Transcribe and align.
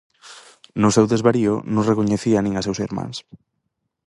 No 0.81 0.89
seu 0.95 1.05
desvarío 1.13 1.53
non 1.73 1.87
recoñecía 1.91 2.39
nin 2.41 2.53
a 2.55 2.61
seus 2.65 2.81
irmáns. 2.87 3.17